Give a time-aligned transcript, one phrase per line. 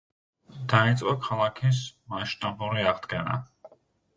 [0.73, 1.81] დაიწყო ქალაქის
[2.15, 3.37] მასშტაბური აღდგენა.